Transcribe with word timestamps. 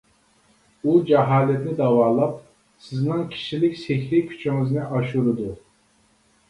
ئۇ 0.87 0.95
جاھالەتنى 1.09 1.75
داۋالاپ، 1.81 2.39
سىزنىڭ 2.87 3.23
كىشىلىك 3.35 3.79
سېھرىي 3.85 4.27
كۈچىڭىزنى 4.35 4.89
ئاشۇرىدۇ. 4.89 5.57